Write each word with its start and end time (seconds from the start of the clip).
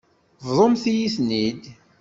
Bḍumt-iyi-ten-id. 0.47 1.63